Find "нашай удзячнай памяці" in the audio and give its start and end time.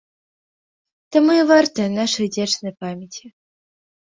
1.99-3.25